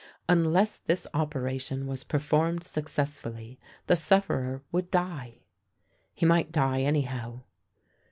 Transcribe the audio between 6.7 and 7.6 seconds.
anyhow.